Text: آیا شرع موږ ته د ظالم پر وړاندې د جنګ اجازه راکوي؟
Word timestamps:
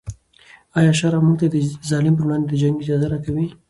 آیا 0.77 0.91
شرع 0.99 1.19
موږ 1.25 1.35
ته 1.41 1.47
د 1.53 1.55
ظالم 1.89 2.13
پر 2.17 2.23
وړاندې 2.25 2.47
د 2.49 2.53
جنګ 2.61 2.75
اجازه 2.83 3.07
راکوي؟ 3.11 3.45